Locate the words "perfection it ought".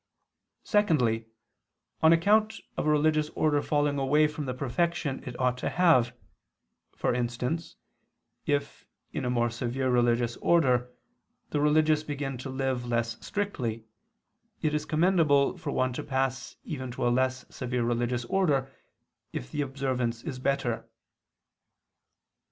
4.55-5.59